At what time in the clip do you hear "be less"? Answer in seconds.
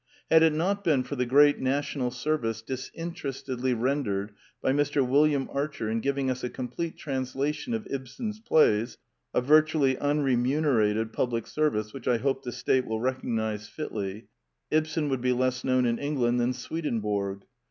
15.21-15.63